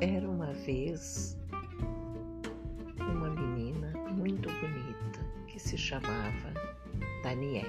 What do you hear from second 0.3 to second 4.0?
uma vez uma menina